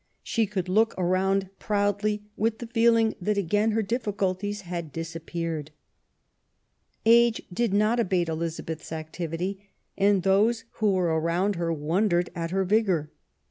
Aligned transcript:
She 0.23 0.47
could 0.47 0.67
look 0.67 0.95
around 0.97 1.51
proudly 1.59 2.23
with 2.35 2.57
the 2.57 2.65
feeling 2.65 3.13
that 3.21 3.37
again 3.37 3.69
her 3.73 3.83
difficulties 3.83 4.61
had 4.61 4.91
disappeared. 4.91 5.69
Age 7.05 7.43
did 7.53 7.71
not 7.71 7.99
abate 7.99 8.27
Elizabeth's 8.27 8.91
activity, 8.91 9.69
and 9.95 10.23
those 10.23 10.63
who 10.77 10.93
were 10.93 11.19
around 11.19 11.57
her 11.57 11.71
wondered 11.71 12.31
at 12.33 12.49
her 12.49 12.63
vigour. 12.65 13.11